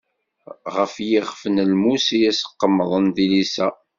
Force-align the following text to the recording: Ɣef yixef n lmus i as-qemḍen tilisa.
Ɣef 0.75 0.93
yixef 1.09 1.41
n 1.55 1.57
lmus 1.71 2.05
i 2.17 2.19
as-qemḍen 2.29 3.05
tilisa. 3.15 3.67